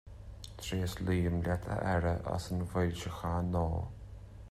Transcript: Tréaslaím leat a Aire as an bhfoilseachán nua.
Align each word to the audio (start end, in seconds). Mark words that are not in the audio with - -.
Tréaslaím 0.61 1.35
leat 1.47 1.67
a 1.75 1.79
Aire 1.91 2.15
as 2.37 2.49
an 2.53 2.65
bhfoilseachán 2.67 3.55
nua. 3.59 3.87